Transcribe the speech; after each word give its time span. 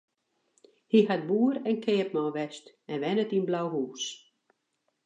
Hy 0.91 0.99
hat 1.09 1.27
boer 1.29 1.55
en 1.69 1.77
keapman 1.85 2.33
west 2.37 2.65
en 2.91 3.01
wennet 3.03 3.33
yn 3.37 3.47
Blauhús. 3.47 4.03